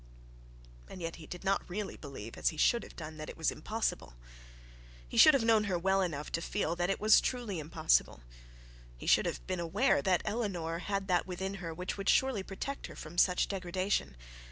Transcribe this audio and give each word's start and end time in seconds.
And 0.89 0.99
yet 0.99 1.17
he 1.17 1.27
did 1.27 1.43
not 1.43 1.61
really 1.69 1.95
believe, 1.95 2.35
as 2.35 2.49
he 2.49 2.57
should 2.57 2.81
have 2.81 2.95
done, 2.95 3.17
that 3.17 3.29
it 3.29 3.37
was 3.37 3.51
impossible. 3.51 4.15
He 5.07 5.15
should 5.15 5.35
have 5.35 5.43
known 5.45 5.65
her 5.65 5.77
well 5.77 6.01
enough 6.01 6.31
to 6.31 6.41
feel 6.41 6.75
that 6.77 6.89
it 6.89 6.99
was 6.99 7.21
truly 7.21 7.59
impossible. 7.59 8.21
He 8.97 9.05
should 9.05 9.27
have 9.27 9.45
been 9.45 9.59
aware 9.59 10.01
that 10.01 10.23
Eleanor 10.25 10.79
had 10.79 11.07
that 11.09 11.27
within 11.27 11.53
her 11.61 11.71
which 11.71 11.99
would 11.99 12.09
surely 12.09 12.41
protect 12.41 12.87
her 12.87 12.95
from 12.95 13.19
such 13.19 13.47
degradation. 13.47 14.15